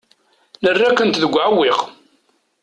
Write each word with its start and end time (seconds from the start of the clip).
Nerra-kent 0.63 1.21
deg 1.21 1.33
uɛewwiq. 1.37 1.79